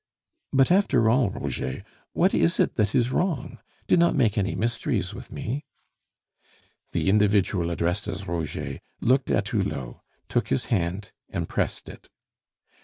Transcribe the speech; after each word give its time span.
"But, 0.51 0.71
after 0.71 1.11
all, 1.11 1.29
Roger, 1.29 1.83
what 2.13 2.33
is 2.33 2.59
it 2.59 2.73
that 2.73 2.95
is 2.95 3.11
wrong? 3.11 3.59
Do 3.85 3.95
not 3.95 4.15
make 4.15 4.35
any 4.35 4.55
mysteries 4.55 5.13
with 5.13 5.31
me." 5.31 5.63
The 6.91 7.07
individual 7.07 7.69
addressed 7.69 8.07
as 8.07 8.27
Roger 8.27 8.79
looked 8.99 9.29
at 9.29 9.49
Hulot, 9.49 9.99
took 10.27 10.47
his 10.47 10.65
hand, 10.73 11.11
and 11.29 11.47
pressed 11.47 11.87
it. 11.87 12.09